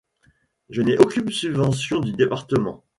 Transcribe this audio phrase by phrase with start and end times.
[0.71, 2.83] Je n’ai aucune subvention du département.